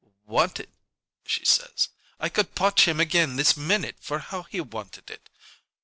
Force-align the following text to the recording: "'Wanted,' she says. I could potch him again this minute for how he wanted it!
"'Wanted,' 0.25 0.71
she 1.27 1.45
says. 1.45 1.89
I 2.19 2.27
could 2.27 2.55
potch 2.55 2.87
him 2.87 2.99
again 2.99 3.35
this 3.35 3.55
minute 3.55 3.97
for 3.99 4.17
how 4.17 4.41
he 4.41 4.59
wanted 4.59 5.11
it! 5.11 5.29